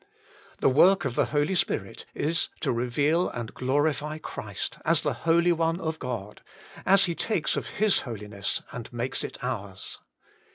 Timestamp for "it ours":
9.23-9.99